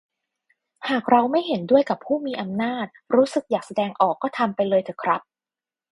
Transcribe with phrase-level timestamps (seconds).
[0.89, 5.21] หากเราไม่เห็นด้วยกับผู้มีอำนาจ รู้สึกอยากแสดงออกก็ทำไปเลยเถอะครับ